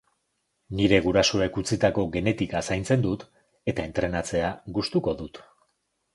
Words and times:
Nire 0.77 0.99
gurasoek 1.07 1.59
utzitako 1.63 2.05
genetika 2.15 2.63
zaintzen 2.69 3.05
dut 3.05 3.27
eta 3.75 3.87
entrenatzea 3.91 4.51
gustuko 4.81 5.17
dut. 5.23 5.45